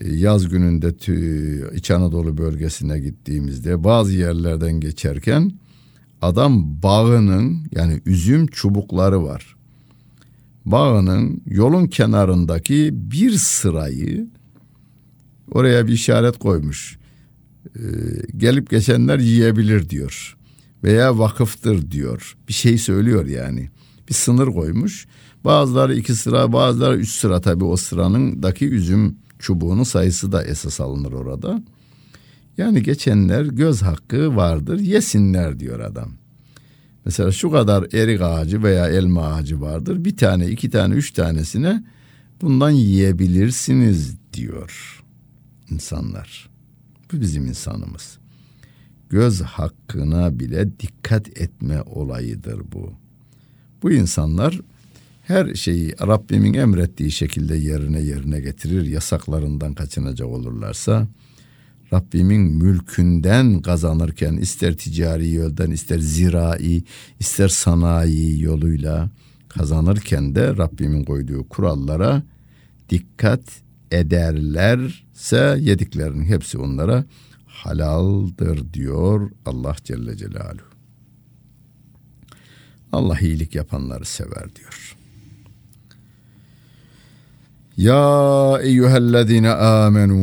E, 0.00 0.14
yaz 0.14 0.48
gününde 0.48 0.96
tü, 0.96 1.70
İç 1.74 1.90
Anadolu 1.90 2.38
bölgesine 2.38 2.98
gittiğimizde 2.98 3.84
bazı 3.84 4.12
yerlerden 4.12 4.80
geçerken 4.80 5.52
adam 6.22 6.82
bağının 6.82 7.66
yani 7.72 8.00
üzüm 8.06 8.46
çubukları 8.46 9.24
var. 9.24 9.56
Bağının 10.64 11.42
yolun 11.46 11.86
kenarındaki 11.86 12.90
bir 12.92 13.30
sırayı 13.30 14.26
oraya 15.52 15.86
bir 15.86 15.92
işaret 15.92 16.38
koymuş. 16.38 16.98
Ee, 17.76 17.80
gelip 18.36 18.70
geçenler 18.70 19.18
yiyebilir 19.18 19.88
diyor. 19.88 20.36
Veya 20.84 21.18
vakıftır 21.18 21.90
diyor. 21.90 22.36
Bir 22.48 22.52
şey 22.52 22.78
söylüyor 22.78 23.26
yani 23.26 23.70
bir 24.08 24.14
sınır 24.14 24.46
koymuş. 24.46 25.06
Bazıları 25.44 25.94
iki 25.94 26.14
sıra 26.14 26.52
bazıları 26.52 26.96
üç 26.96 27.10
sıra 27.10 27.40
tabii 27.40 27.64
o 27.64 27.76
sıranındaki 27.76 28.68
üzüm 28.68 29.16
çubuğunun 29.38 29.82
sayısı 29.82 30.32
da 30.32 30.44
esas 30.44 30.80
alınır 30.80 31.12
orada. 31.12 31.62
Yani 32.58 32.82
geçenler 32.82 33.44
göz 33.44 33.82
hakkı 33.82 34.36
vardır 34.36 34.78
yesinler 34.78 35.60
diyor 35.60 35.80
adam. 35.80 36.12
Mesela 37.04 37.32
şu 37.32 37.50
kadar 37.50 37.86
erik 37.92 38.20
ağacı 38.20 38.62
veya 38.62 38.88
elma 38.88 39.26
ağacı 39.26 39.60
vardır. 39.60 40.04
Bir 40.04 40.16
tane, 40.16 40.48
iki 40.48 40.70
tane, 40.70 40.94
üç 40.94 41.10
tanesine 41.12 41.84
bundan 42.42 42.70
yiyebilirsiniz 42.70 44.16
diyor 44.32 45.01
insanlar. 45.72 46.50
Bu 47.12 47.20
bizim 47.20 47.46
insanımız. 47.46 48.18
Göz 49.10 49.40
hakkına 49.40 50.38
bile 50.38 50.80
dikkat 50.80 51.40
etme 51.40 51.82
olayıdır 51.82 52.62
bu. 52.72 52.92
Bu 53.82 53.92
insanlar 53.92 54.60
her 55.22 55.54
şeyi 55.54 55.92
Rabbimin 56.00 56.54
emrettiği 56.54 57.10
şekilde 57.10 57.56
yerine 57.56 58.00
yerine 58.00 58.40
getirir. 58.40 58.86
Yasaklarından 58.86 59.74
kaçınacak 59.74 60.28
olurlarsa 60.28 61.08
Rabbimin 61.92 62.40
mülkünden 62.40 63.62
kazanırken 63.62 64.36
ister 64.36 64.76
ticari 64.76 65.32
yoldan 65.32 65.70
ister 65.70 65.98
zirai 65.98 66.82
ister 67.20 67.48
sanayi 67.48 68.42
yoluyla 68.42 69.10
kazanırken 69.48 70.34
de 70.34 70.56
Rabbimin 70.56 71.04
koyduğu 71.04 71.48
kurallara 71.48 72.22
dikkat 72.90 73.40
ederlerse 73.92 75.58
yediklerinin 75.60 76.24
hepsi 76.24 76.58
onlara 76.58 77.04
halaldır 77.46 78.72
diyor 78.72 79.30
Allah 79.46 79.76
Celle 79.84 80.16
Celaluhu. 80.16 80.72
Allah 82.92 83.18
iyilik 83.20 83.54
yapanları 83.54 84.04
sever 84.04 84.54
diyor. 84.56 84.96
Ya 87.76 88.58
eyyühellezine 88.62 89.50
amenu 89.50 90.18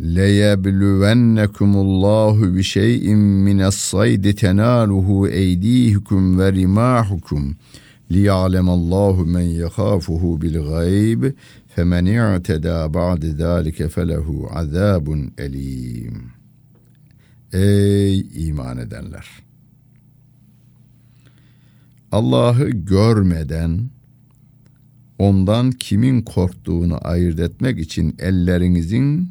leyebluvennekumullahu 0.00 2.56
bi 2.56 2.64
şey'in 2.64 3.18
mines 3.18 3.74
saydi 3.74 4.34
tenaluhu 4.34 5.28
eydihukum 5.28 6.38
ve 6.38 6.52
rimahukum 6.52 7.56
liya'lemallahu 8.12 9.26
men 9.26 9.40
yekhafuhu 9.40 10.42
bil 10.42 10.58
gayb 10.58 11.24
femen 11.76 12.06
i'teda 12.06 12.94
ba'de 12.94 13.30
zalike 13.30 13.88
felehu 13.88 14.48
azabun 14.52 15.32
elim. 15.38 16.32
Ey 17.52 18.20
iman 18.48 18.78
edenler! 18.78 19.26
Allah'ı 22.12 22.68
görmeden 22.68 23.90
ondan 25.18 25.70
kimin 25.70 26.22
korktuğunu 26.22 26.98
ayırt 27.02 27.40
etmek 27.40 27.78
için 27.78 28.16
ellerinizin 28.18 29.30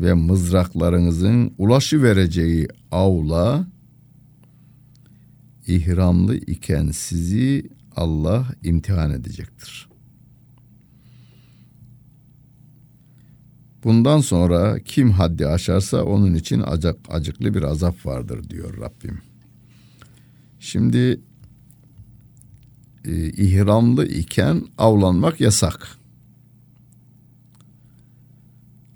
ve 0.00 0.14
mızraklarınızın 0.14 1.54
ulaşı 1.58 2.02
vereceği 2.02 2.68
avla 2.90 3.66
ihramlı 5.66 6.36
iken 6.36 6.90
sizi 6.90 7.70
Allah 7.96 8.46
imtihan 8.62 9.10
edecektir. 9.10 9.89
Bundan 13.84 14.20
sonra 14.20 14.78
kim 14.80 15.10
haddi 15.10 15.46
aşarsa 15.46 16.02
onun 16.04 16.34
için 16.34 16.60
acık, 16.60 16.96
acıklı 17.08 17.54
bir 17.54 17.62
azap 17.62 18.06
vardır 18.06 18.50
diyor 18.50 18.76
Rabbim. 18.80 19.18
Şimdi 20.60 21.20
e, 23.04 23.28
ihramlı 23.28 24.06
iken 24.06 24.62
avlanmak 24.78 25.40
yasak. 25.40 25.88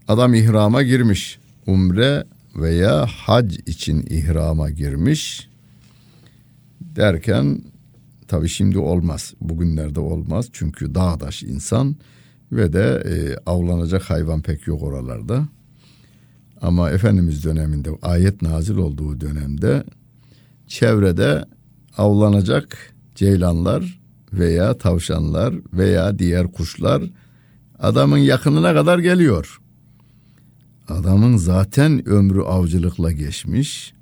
Adam 0.09 0.35
ihrama 0.35 0.83
girmiş. 0.83 1.39
Umre 1.67 2.25
veya 2.57 3.07
hac 3.07 3.59
için 3.67 4.07
ihrama 4.11 4.71
girmiş. 4.71 5.49
Derken 6.81 7.63
tabi 8.29 8.49
şimdi 8.49 8.79
olmaz. 8.79 9.35
Bugünlerde 9.41 10.01
olmaz. 10.01 10.49
Çünkü 10.53 10.95
dağdaş 10.95 11.43
insan 11.43 11.97
ve 12.53 12.73
de 12.73 13.03
e, 13.07 13.37
avlanacak 13.51 14.03
hayvan 14.03 14.43
pek 14.43 14.67
yok 14.67 14.83
oralarda. 14.83 15.49
Ama 16.63 16.91
Efendimiz 16.91 17.45
döneminde 17.45 17.91
ayet 18.03 18.43
nazil 18.43 18.77
olduğu 18.77 19.21
dönemde 19.21 19.85
çevrede 20.67 21.45
avlanacak 21.97 22.95
ceylanlar 23.15 24.01
veya 24.33 24.79
tavşanlar 24.79 25.55
veya 25.73 26.19
diğer 26.19 26.53
kuşlar 26.53 27.03
adamın 27.79 28.19
yakınına 28.19 28.75
kadar 28.75 28.99
geliyor. 28.99 29.61
Adamın 30.89 31.37
zaten 31.37 32.09
ömrü 32.09 32.43
avcılıkla 32.43 33.13
geçmiş. 33.13 33.95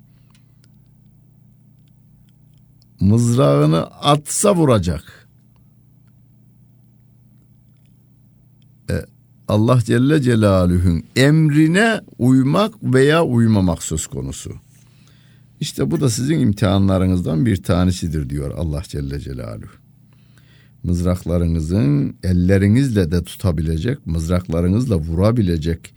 Mızrağını 3.00 3.86
atsa 3.86 4.54
vuracak. 4.54 5.21
E, 8.90 8.94
Allah 9.48 9.80
Celle 9.84 10.22
Celaluhu'nun 10.22 11.02
emrine 11.16 12.00
uymak 12.18 12.74
veya 12.82 13.24
uymamak 13.24 13.82
söz 13.82 14.06
konusu. 14.06 14.52
İşte 15.60 15.90
bu 15.90 16.00
da 16.00 16.10
sizin 16.10 16.38
imtihanlarınızdan 16.40 17.46
bir 17.46 17.62
tanesidir 17.62 18.30
diyor 18.30 18.50
Allah 18.50 18.82
Celle 18.88 19.20
Celaluhu. 19.20 19.70
mızraklarınızın 20.82 22.16
ellerinizle 22.22 23.10
de 23.10 23.24
tutabilecek, 23.24 24.06
mızraklarınızla 24.06 24.96
vurabilecek 24.96 25.94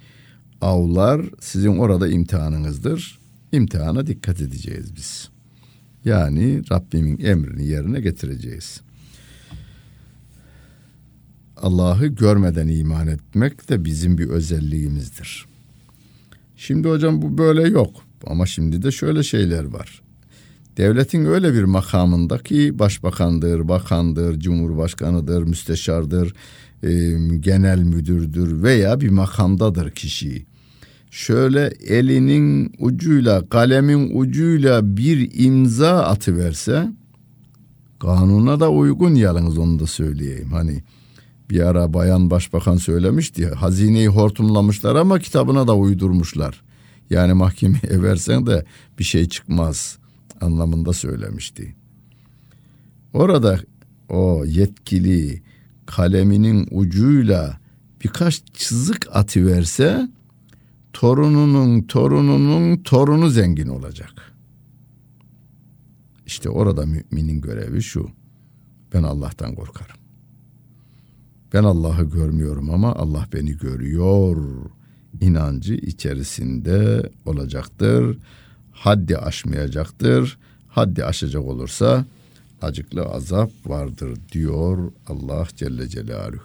avlar 0.61 1.21
sizin 1.39 1.77
orada 1.77 2.07
imtihanınızdır. 2.07 3.19
İmtihana 3.51 4.07
dikkat 4.07 4.41
edeceğiz 4.41 4.95
biz. 4.95 5.29
Yani 6.05 6.61
Rabbimin 6.71 7.19
emrini 7.19 7.67
yerine 7.67 8.01
getireceğiz. 8.01 8.81
Allah'ı 11.57 12.07
görmeden 12.07 12.67
iman 12.67 13.07
etmek 13.07 13.69
de 13.69 13.85
bizim 13.85 14.17
bir 14.17 14.27
özelliğimizdir. 14.27 15.45
Şimdi 16.57 16.89
hocam 16.89 17.21
bu 17.21 17.37
böyle 17.37 17.67
yok 17.67 17.89
ama 18.27 18.45
şimdi 18.45 18.81
de 18.81 18.91
şöyle 18.91 19.23
şeyler 19.23 19.63
var. 19.63 20.01
Devletin 20.77 21.25
öyle 21.25 21.53
bir 21.53 21.63
makamında 21.63 22.37
ki 22.37 22.79
başbakandır, 22.79 23.67
bakandır, 23.67 24.39
cumhurbaşkanıdır, 24.39 25.43
müsteşardır, 25.43 26.33
e, 26.83 26.89
genel 27.39 27.79
müdürdür 27.79 28.63
veya 28.63 29.01
bir 29.01 29.09
makamdadır 29.09 29.91
kişi. 29.91 30.45
Şöyle 31.11 31.73
elinin 31.87 32.73
ucuyla, 32.79 33.49
kalemin 33.49 34.19
ucuyla 34.19 34.97
bir 34.97 35.45
imza 35.45 36.03
atıverse, 36.03 36.91
kanuna 37.99 38.59
da 38.59 38.71
uygun 38.71 39.15
yalnız 39.15 39.57
onu 39.57 39.79
da 39.79 39.87
söyleyeyim. 39.87 40.49
Hani 40.51 40.83
bir 41.49 41.59
ara 41.59 41.93
bayan 41.93 42.29
başbakan 42.29 42.77
söylemişti. 42.77 43.47
Hazineyi 43.47 44.07
hortumlamışlar 44.07 44.95
ama 44.95 45.19
kitabına 45.19 45.67
da 45.67 45.75
uydurmuşlar. 45.75 46.63
Yani 47.09 47.33
mahkemeye 47.33 48.01
versen 48.03 48.47
de 48.47 48.65
bir 48.99 49.03
şey 49.03 49.29
çıkmaz 49.29 49.97
anlamında 50.41 50.93
söylemişti. 50.93 51.75
Orada 53.13 53.59
o 54.09 54.45
yetkili 54.45 55.43
kaleminin 55.85 56.67
ucuyla 56.71 57.59
birkaç 58.03 58.41
çizik 58.53 59.15
atıverse 59.15 60.09
torununun 60.93 61.81
torununun 61.81 62.77
torunu 62.83 63.29
zengin 63.29 63.67
olacak. 63.67 64.35
İşte 66.25 66.49
orada 66.49 66.85
müminin 66.85 67.41
görevi 67.41 67.81
şu. 67.81 68.09
Ben 68.93 69.03
Allah'tan 69.03 69.55
korkarım. 69.55 70.04
Ben 71.53 71.63
Allah'ı 71.63 72.03
görmüyorum 72.09 72.69
ama 72.69 72.95
Allah 72.95 73.27
beni 73.33 73.57
görüyor 73.57 74.37
inancı 75.21 75.73
içerisinde 75.73 77.09
olacaktır. 77.25 78.17
Haddi 78.71 79.17
aşmayacaktır. 79.17 80.37
Haddi 80.69 81.05
aşacak 81.05 81.43
olursa 81.43 82.05
acıklı 82.61 83.03
azap 83.05 83.51
vardır 83.65 84.19
diyor 84.31 84.91
Allah 85.07 85.47
Celle 85.55 85.87
Celaluhu. 85.87 86.43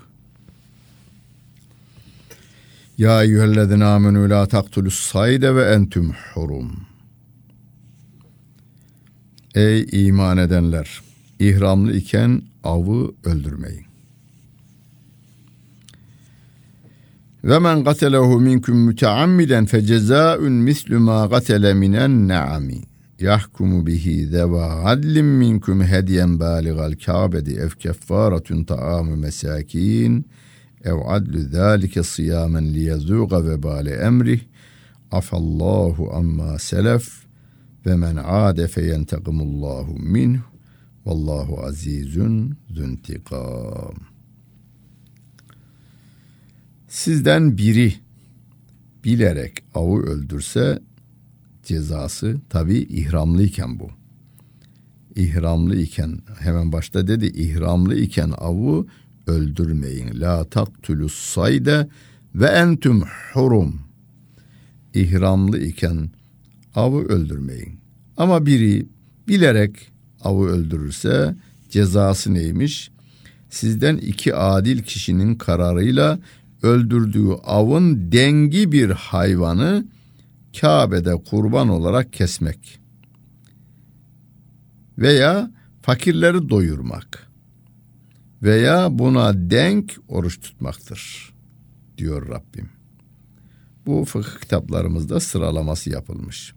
Ya 2.98 3.22
eyyühellezine 3.22 3.84
amenü 3.84 4.28
la 4.28 4.46
taktulus 4.46 5.00
sayde 5.00 5.54
ve 5.54 5.64
entüm 5.64 6.12
hurum. 6.34 6.72
Ey 9.54 9.86
iman 9.92 10.38
edenler! 10.38 11.00
ihramlı 11.38 11.96
iken 11.96 12.42
avı 12.64 13.12
öldürmeyin. 13.24 13.89
ومن 17.44 17.84
قتله 17.84 18.38
منكم 18.38 18.86
متعمدا 18.86 19.64
فجزاء 19.64 20.48
مثل 20.48 20.96
ما 20.96 21.26
قتل 21.26 21.74
من 21.74 21.94
النعم. 21.96 22.70
يحكم 23.20 23.84
به 23.84 24.28
ذوى 24.30 24.64
عدل 24.64 25.22
منكم 25.22 25.82
هديا 25.82 26.26
بالغ 26.26 26.86
الكعبة 26.86 27.62
أو 27.62 27.68
كفارة 27.80 28.62
طعام 28.62 29.20
مساكين 29.20 30.24
أو 30.86 31.10
عدل 31.10 31.38
ذلك 31.38 32.00
صياما 32.00 32.58
ليذوق 32.58 33.34
وبال 33.34 33.88
أمره. 33.88 34.38
عفى 35.12 35.34
الله 35.34 36.08
عما 36.12 36.56
سلف 36.58 37.26
ومن 37.86 38.18
عاد 38.18 38.66
فينتقم 38.66 39.40
الله 39.40 39.94
منه. 39.98 40.40
والله 41.04 41.60
عزيز 41.60 42.18
ذو 42.18 42.84
انتقام. 42.84 44.09
Sizden 47.04 47.58
biri 47.58 47.94
bilerek 49.04 49.62
avı 49.74 50.02
öldürse 50.02 50.82
cezası 51.64 52.36
tabi 52.50 52.74
ihramlı 52.78 53.42
iken 53.42 53.80
bu. 53.80 53.90
İhramlı 55.16 55.76
iken 55.76 56.18
hemen 56.38 56.72
başta 56.72 57.06
dedi 57.08 57.26
ihramlı 57.26 57.94
iken 57.94 58.32
avı 58.38 58.86
öldürmeyin. 59.26 60.20
La 60.20 60.44
taktulus 60.44 61.14
sayde 61.14 61.88
ve 62.34 62.46
entüm 62.46 63.02
hurum. 63.32 63.80
İhramlı 64.94 65.60
iken 65.60 66.10
avı 66.74 67.04
öldürmeyin. 67.04 67.80
Ama 68.16 68.46
biri 68.46 68.86
bilerek 69.28 69.92
avı 70.20 70.46
öldürürse 70.46 71.36
cezası 71.70 72.34
neymiş? 72.34 72.90
Sizden 73.50 73.96
iki 73.96 74.34
adil 74.34 74.82
kişinin 74.82 75.34
kararıyla 75.34 76.18
öldürdüğü 76.62 77.32
avın 77.44 78.12
dengi 78.12 78.72
bir 78.72 78.90
hayvanı 78.90 79.86
Kabe'de 80.60 81.14
kurban 81.16 81.68
olarak 81.68 82.12
kesmek 82.12 82.80
veya 84.98 85.50
fakirleri 85.82 86.48
doyurmak 86.48 87.30
veya 88.42 88.98
buna 88.98 89.50
denk 89.50 89.96
oruç 90.08 90.40
tutmaktır 90.40 91.32
diyor 91.98 92.28
Rabbim. 92.28 92.68
Bu 93.86 94.04
fıkıh 94.04 94.40
kitaplarımızda 94.40 95.20
sıralaması 95.20 95.90
yapılmış. 95.90 96.54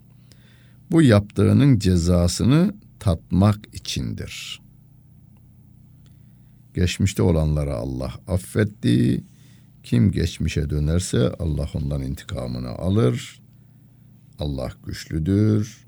Bu 0.91 1.01
yaptığının 1.01 1.79
cezasını 1.79 2.73
tatmak 2.99 3.59
içindir. 3.73 4.61
Geçmişte 6.73 7.23
olanlara 7.23 7.75
Allah 7.75 8.13
affetti. 8.27 9.23
Kim 9.83 10.11
geçmişe 10.11 10.69
dönerse 10.69 11.29
Allah 11.39 11.69
ondan 11.73 12.01
intikamını 12.01 12.69
alır. 12.69 13.41
Allah 14.39 14.71
güçlüdür, 14.85 15.87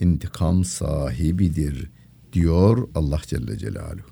intikam 0.00 0.64
sahibidir 0.64 1.90
diyor 2.32 2.88
Allah 2.94 3.20
Celle 3.26 3.58
Celaluhu. 3.58 4.10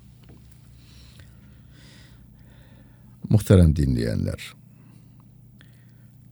Muhterem 3.29 3.77
dinleyenler, 3.77 4.55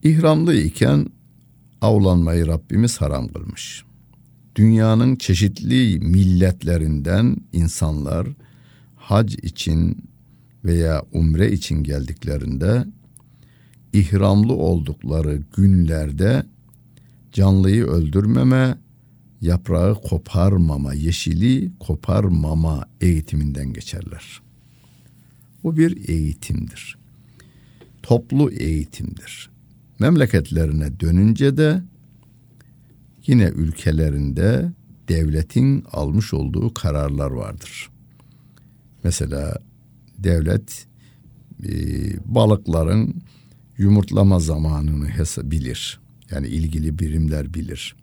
ihramlı 0.03 0.55
iken 0.55 1.07
avlanmayı 1.81 2.47
Rabbimiz 2.47 3.01
haram 3.01 3.29
kılmış. 3.29 3.85
Dünyanın 4.57 5.17
çeşitli 5.17 5.99
milletlerinden 6.01 7.37
insanlar 7.53 8.29
hac 8.97 9.35
için 9.35 10.09
veya 10.67 11.03
umre 11.13 11.53
için 11.53 11.83
geldiklerinde 11.83 12.85
ihramlı 13.93 14.53
oldukları 14.53 15.43
günlerde 15.57 16.47
canlıyı 17.33 17.85
öldürmeme, 17.85 18.79
yaprağı 19.41 20.03
koparmama, 20.03 20.95
yeşili 20.95 21.71
koparmama 21.81 22.89
eğitiminden 23.01 23.73
geçerler. 23.73 24.41
Bu 25.65 25.77
bir 25.77 26.09
eğitimdir. 26.09 26.99
Toplu 28.03 28.51
eğitimdir. 28.51 29.51
Memleketlerine 29.99 31.01
dönünce 31.01 31.57
de 31.57 31.83
yine 33.27 33.45
ülkelerinde 33.45 34.73
devletin 35.09 35.85
almış 35.93 36.35
olduğu 36.35 36.75
kararlar 36.75 37.31
vardır. 37.31 37.91
Mesela 39.05 39.59
devlet 40.19 40.87
e, 41.65 41.73
balıkların 42.25 43.15
yumurtlama 43.79 44.41
zamanını 44.41 45.09
bilir. 45.43 46.01
Yani 46.31 46.47
ilgili 46.47 46.99
birimler 46.99 47.55
bilir. 47.55 47.97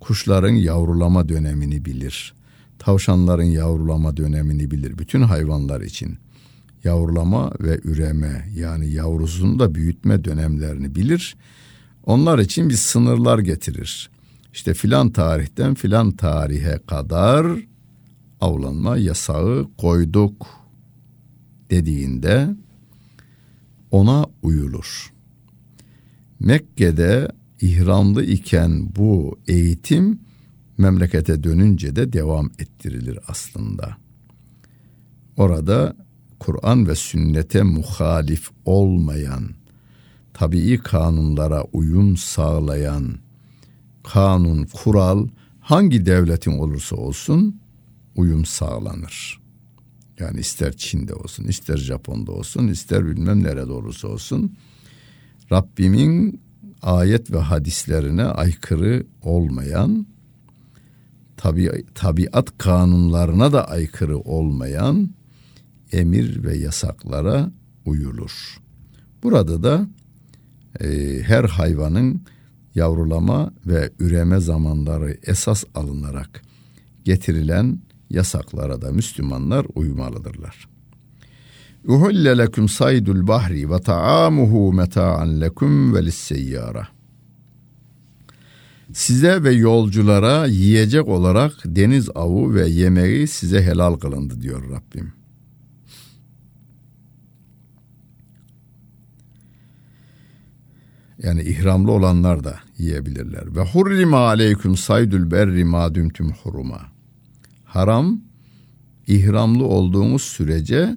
Kuşların 0.00 0.54
yavrulama 0.54 1.28
dönemini 1.28 1.84
bilir. 1.84 2.34
Tavşanların 2.78 3.42
yavrulama 3.42 4.16
dönemini 4.16 4.70
bilir. 4.70 4.98
Bütün 4.98 5.22
hayvanlar 5.22 5.80
için 5.80 6.18
yavrulama 6.84 7.52
ve 7.60 7.80
üreme 7.84 8.48
yani 8.54 8.90
yavrusunu 8.90 9.58
da 9.58 9.74
büyütme 9.74 10.24
dönemlerini 10.24 10.94
bilir. 10.94 11.36
Onlar 12.06 12.38
için 12.38 12.68
bir 12.68 12.74
sınırlar 12.74 13.38
getirir. 13.38 14.10
İşte 14.52 14.74
filan 14.74 15.10
tarihten 15.10 15.74
filan 15.74 16.10
tarihe 16.10 16.78
kadar 16.86 17.46
avlanma 18.40 18.96
yasağı 18.96 19.68
koyduk 19.78 20.46
dediğinde 21.70 22.54
ona 23.90 24.26
uyulur. 24.42 25.12
Mekke'de 26.40 27.28
ihramlı 27.60 28.24
iken 28.24 28.96
bu 28.96 29.38
eğitim 29.48 30.20
memlekete 30.78 31.42
dönünce 31.42 31.96
de 31.96 32.12
devam 32.12 32.50
ettirilir 32.58 33.18
aslında. 33.28 33.96
Orada 35.36 35.96
Kur'an 36.38 36.88
ve 36.88 36.94
sünnete 36.94 37.62
muhalif 37.62 38.50
olmayan, 38.64 39.50
tabii 40.34 40.78
kanunlara 40.78 41.62
uyum 41.62 42.16
sağlayan 42.16 43.18
kanun, 44.02 44.64
kural 44.64 45.28
hangi 45.60 46.06
devletin 46.06 46.58
olursa 46.58 46.96
olsun 46.96 47.60
uyum 48.16 48.44
sağlanır. 48.44 49.40
Yani 50.20 50.40
ister 50.40 50.76
Çin'de 50.76 51.14
olsun, 51.14 51.44
ister 51.44 51.76
Japon'da 51.76 52.32
olsun, 52.32 52.68
ister 52.68 53.06
bilmem 53.06 53.42
nerede 53.42 53.72
olursa 53.72 54.08
olsun 54.08 54.56
Rabbimin 55.52 56.40
ayet 56.82 57.30
ve 57.30 57.38
hadislerine 57.38 58.24
aykırı 58.24 59.06
olmayan, 59.22 60.06
tabi, 61.36 61.84
tabiat 61.94 62.58
kanunlarına 62.58 63.52
da 63.52 63.68
aykırı 63.68 64.18
olmayan 64.18 65.10
emir 65.92 66.44
ve 66.44 66.56
yasaklara 66.56 67.50
uyulur. 67.84 68.58
Burada 69.22 69.62
da 69.62 69.88
e, 70.80 71.18
her 71.22 71.44
hayvanın 71.44 72.22
yavrulama 72.74 73.52
ve 73.66 73.90
üreme 73.98 74.40
zamanları 74.40 75.18
esas 75.22 75.64
alınarak 75.74 76.42
getirilen 77.04 77.78
yasaklara 78.10 78.82
da 78.82 78.92
Müslümanlar 78.92 79.66
uymalıdırlar. 79.74 80.68
Uhulle 81.84 82.38
leküm 82.38 82.68
saydul 82.68 83.26
bahri 83.26 83.70
ve 83.70 83.80
ta'amuhu 83.80 84.72
meta'an 84.72 85.40
leküm 85.40 85.94
ve 85.94 86.04
lisseyyara. 86.06 86.88
Size 88.92 89.42
ve 89.42 89.52
yolculara 89.52 90.46
yiyecek 90.46 91.08
olarak 91.08 91.52
deniz 91.64 92.08
avı 92.14 92.54
ve 92.54 92.68
yemeği 92.68 93.28
size 93.28 93.62
helal 93.62 93.94
kılındı 93.94 94.42
diyor 94.42 94.70
Rabbim. 94.70 95.12
Yani 101.22 101.42
ihramlı 101.42 101.92
olanlar 101.92 102.44
da 102.44 102.60
yiyebilirler. 102.78 103.56
Ve 103.56 103.60
hurrime 103.60 104.16
aleyküm 104.16 104.76
saydul 104.76 105.30
berri 105.30 105.64
ma 105.64 105.94
dumtum 105.94 106.32
huruma. 106.42 106.97
Haram 107.68 108.20
ihramlı 109.06 109.64
olduğumuz 109.64 110.22
sürece 110.22 110.96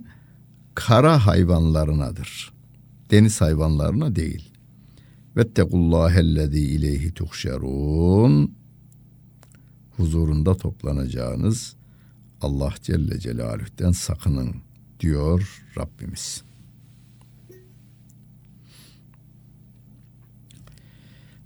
kara 0.75 1.25
hayvanlarınadır. 1.25 2.53
Deniz 3.11 3.41
hayvanlarına 3.41 4.15
değil. 4.15 4.51
Vettekullâhellezî 5.37 6.59
ileyhi 6.59 7.13
tuhşerûn. 7.13 8.51
Huzurunda 9.97 10.57
toplanacağınız 10.57 11.75
Allah 12.41 12.73
Celle 12.81 13.19
Celaluh'ten 13.19 13.91
sakının 13.91 14.55
diyor 14.99 15.63
Rabbimiz. 15.77 16.43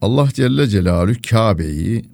Allah 0.00 0.28
Celle 0.32 0.68
Celaluhu 0.68 1.14
Kabe'yi 1.30 2.04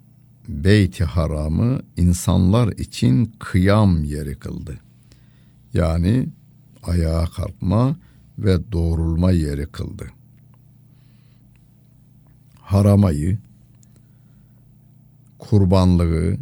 Beyt-i 0.49 1.05
Haram'ı 1.05 1.83
insanlar 1.97 2.69
için 2.69 3.33
kıyam 3.39 4.05
yeri 4.05 4.35
kıldı. 4.35 4.79
Yani 5.75 6.29
ayağa 6.83 7.25
kalkma 7.27 7.97
ve 8.39 8.73
doğrulma 8.73 9.31
yeri 9.31 9.67
kıldı. 9.67 10.11
Haramayı, 12.61 13.39
kurbanlığı 15.39 16.37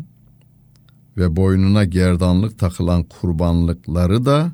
ve 1.17 1.37
boynuna 1.37 1.85
gerdanlık 1.85 2.59
takılan 2.59 3.03
kurbanlıkları 3.03 4.27
da 4.27 4.53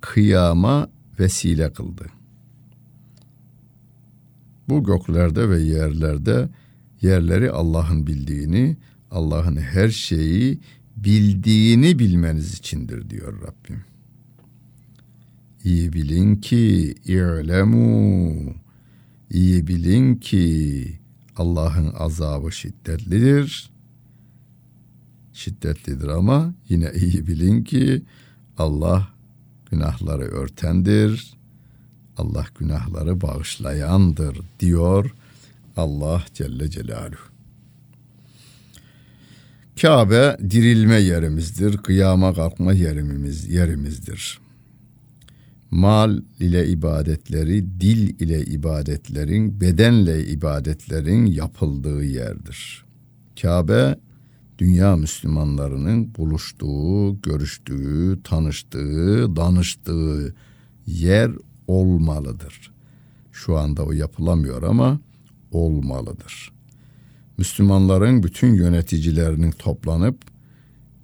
kıyama 0.00 0.88
vesile 1.20 1.72
kıldı. 1.72 2.15
Bu 4.68 4.84
göklerde 4.84 5.48
ve 5.48 5.62
yerlerde 5.62 6.48
yerleri 7.02 7.50
Allah'ın 7.50 8.06
bildiğini, 8.06 8.76
Allah'ın 9.10 9.56
her 9.56 9.88
şeyi 9.88 10.58
bildiğini 10.96 11.98
bilmeniz 11.98 12.54
içindir 12.54 13.10
diyor 13.10 13.42
Rabbim. 13.42 13.84
İyi 15.64 15.92
bilin 15.92 16.36
ki 16.36 16.94
i'lemu 17.04 18.54
iyi 19.30 19.66
bilin 19.66 20.14
ki 20.14 20.98
Allah'ın 21.36 21.92
azabı 21.98 22.52
şiddetlidir. 22.52 23.70
Şiddetlidir 25.32 26.08
ama 26.08 26.54
yine 26.68 26.92
iyi 26.94 27.26
bilin 27.26 27.64
ki 27.64 28.02
Allah 28.58 29.08
günahları 29.70 30.22
örtendir, 30.22 31.35
Allah 32.16 32.46
günahları 32.58 33.20
bağışlayandır 33.20 34.40
diyor 34.60 35.14
Allah 35.76 36.24
Celle 36.34 36.70
Celaluhu. 36.70 37.36
Kabe 39.80 40.36
dirilme 40.50 40.94
yerimizdir, 40.94 41.76
kıyama 41.76 42.34
kalkma 42.34 42.72
yerimiz, 42.72 43.48
yerimizdir. 43.48 44.38
Mal 45.70 46.22
ile 46.40 46.68
ibadetleri, 46.68 47.80
dil 47.80 48.20
ile 48.20 48.44
ibadetlerin, 48.44 49.60
bedenle 49.60 50.26
ibadetlerin 50.26 51.26
yapıldığı 51.26 52.04
yerdir. 52.04 52.84
Kabe 53.42 53.98
dünya 54.58 54.96
Müslümanlarının 54.96 56.14
buluştuğu, 56.14 57.20
görüştüğü, 57.22 58.22
tanıştığı, 58.24 59.36
danıştığı 59.36 60.34
yer 60.86 61.30
olmalıdır. 61.68 62.72
Şu 63.32 63.56
anda 63.56 63.84
o 63.84 63.92
yapılamıyor 63.92 64.62
ama 64.62 65.00
olmalıdır. 65.52 66.52
Müslümanların 67.38 68.22
bütün 68.22 68.54
yöneticilerinin 68.54 69.50
toplanıp 69.50 70.18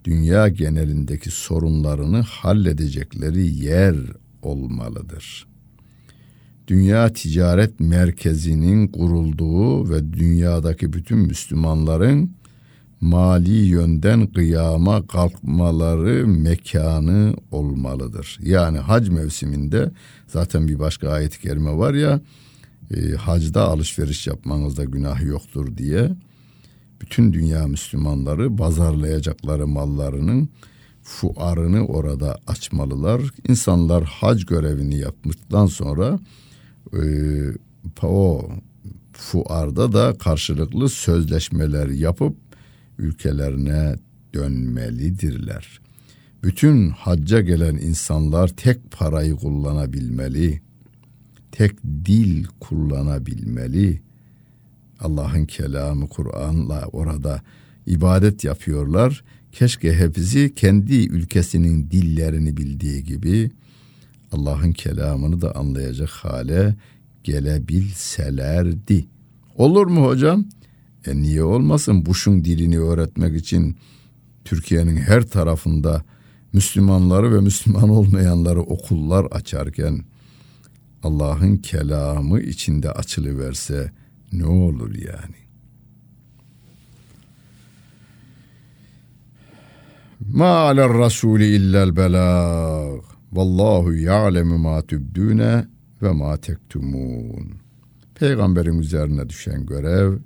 dünya 0.05 0.48
genelindeki 0.48 1.31
sorunlarını 1.31 2.20
halledecekleri 2.20 3.64
yer 3.64 3.96
olmalıdır. 4.42 5.46
Dünya 6.68 7.12
ticaret 7.12 7.81
merkezinin 7.81 8.88
kurulduğu 8.88 9.90
ve 9.90 10.12
dünyadaki 10.12 10.92
bütün 10.92 11.18
Müslümanların 11.18 12.35
mali 13.03 13.67
yönden 13.67 14.27
kıyama 14.27 15.07
kalkmaları 15.07 16.27
mekanı 16.27 17.35
olmalıdır. 17.51 18.38
Yani 18.43 18.79
hac 18.79 19.09
mevsiminde 19.09 19.91
zaten 20.27 20.69
bir 20.69 20.79
başka 20.79 21.09
ayet-i 21.11 21.41
kerime 21.41 21.79
var 21.79 21.95
ya 21.95 22.21
e, 22.95 23.11
hacda 23.11 23.69
alışveriş 23.69 24.27
yapmanızda 24.27 24.85
günah 24.85 25.23
yoktur 25.23 25.77
diye 25.77 26.11
bütün 27.01 27.33
dünya 27.33 27.67
Müslümanları 27.67 28.59
bazarlayacakları 28.59 29.67
mallarının 29.67 30.49
fuarını 31.03 31.87
orada 31.87 32.38
açmalılar. 32.47 33.23
İnsanlar 33.49 34.05
hac 34.05 34.45
görevini 34.45 34.99
yaptıktan 34.99 35.67
sonra 35.67 36.21
e, 36.93 37.03
o 38.03 38.49
fuarda 39.12 39.93
da 39.93 40.19
karşılıklı 40.19 40.88
sözleşmeler 40.88 41.88
yapıp 41.88 42.37
ülkelerine 42.98 43.96
dönmelidirler. 44.35 45.81
Bütün 46.42 46.90
hacca 46.90 47.40
gelen 47.40 47.76
insanlar 47.76 48.48
tek 48.48 48.90
parayı 48.90 49.37
kullanabilmeli, 49.37 50.61
tek 51.52 51.83
dil 52.05 52.44
kullanabilmeli. 52.61 54.00
Allah'ın 55.00 55.44
kelamı 55.44 56.09
Kur'an'la 56.09 56.87
orada 56.92 57.42
ibadet 57.87 58.44
yapıyorlar. 58.44 59.24
Keşke 59.52 59.94
hepsi 59.94 60.55
kendi 60.55 60.94
ülkesinin 60.94 61.90
dillerini 61.90 62.57
bildiği 62.57 63.05
gibi 63.05 63.50
Allah'ın 64.33 64.72
kelamını 64.72 65.40
da 65.40 65.57
anlayacak 65.57 66.09
hale 66.09 66.74
gelebilselerdi. 67.24 69.07
Olur 69.57 69.87
mu 69.87 70.07
hocam? 70.07 70.44
E 71.07 71.17
niye 71.23 71.43
olmasın 71.43 72.07
Bush'un 72.07 72.45
dilini 72.45 72.79
öğretmek 72.79 73.37
için 73.37 73.77
Türkiye'nin 74.45 74.97
her 74.97 75.23
tarafında 75.23 76.05
Müslümanları 76.53 77.35
ve 77.35 77.41
Müslüman 77.41 77.88
olmayanları 77.88 78.61
okullar 78.61 79.25
açarken 79.25 80.05
Allah'ın 81.03 81.57
kelamı 81.57 82.41
içinde 82.41 82.91
açılıverse 82.91 83.93
ne 84.33 84.47
olur 84.47 84.95
yani? 84.95 85.43
Ma 90.21 90.47
aler 90.47 90.88
rasuli 90.88 91.47
illel 91.47 91.97
belag. 91.97 93.03
Vallahu 93.33 93.95
ya'lemu 93.95 94.59
ma 94.59 94.83
tübdüne 94.83 95.67
ve 96.03 96.12
ma 96.12 96.37
tektumun. 96.37 97.53
Peygamberin 98.15 98.79
üzerine 98.79 99.29
düşen 99.29 99.67
görev 99.67 100.19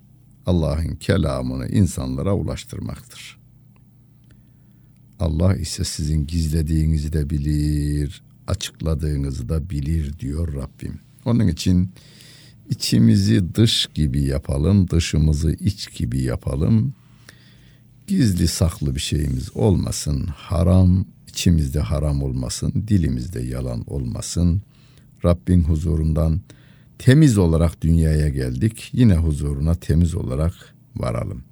Allah'ın 0.47 0.97
kelamını 0.97 1.69
insanlara 1.69 2.35
ulaştırmaktır. 2.35 3.39
Allah 5.21 5.57
ise 5.57 5.85
sizin 5.85 6.27
gizlediğinizi 6.27 7.13
de 7.13 7.31
bilir, 7.31 8.23
açıkladığınızı 8.47 9.49
da 9.49 9.71
bilir 9.71 10.19
diyor 10.19 10.55
Rabbim. 10.55 10.99
Onun 11.25 11.49
için 11.49 11.91
içimizi 12.71 13.55
dış 13.55 13.87
gibi 13.95 14.25
yapalım, 14.25 14.91
dışımızı 14.91 15.53
iç 15.53 15.99
gibi 15.99 16.23
yapalım. 16.23 16.95
Gizli 18.07 18.49
saklı 18.49 18.95
bir 18.95 19.01
şeyimiz 19.01 19.57
olmasın. 19.57 20.27
Haram 20.27 21.07
içimizde 21.29 21.81
haram 21.81 22.23
olmasın, 22.23 22.85
dilimizde 22.89 23.43
yalan 23.43 23.85
olmasın. 23.87 24.63
Rabbin 25.25 25.63
huzurundan 25.63 26.41
temiz 26.99 27.39
olarak 27.39 27.83
dünyaya 27.83 28.29
geldik. 28.29 28.91
Yine 28.93 29.17
huzuruna 29.17 29.75
temiz 29.75 30.15
olarak 30.15 30.75
varalım. 30.97 31.45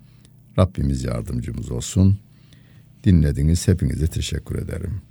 Rabbimiz 0.58 1.04
yardımcımız 1.04 1.70
olsun. 1.70 2.18
Dinlediniz 3.04 3.68
hepinize 3.68 4.06
teşekkür 4.06 4.58
ederim. 4.58 5.02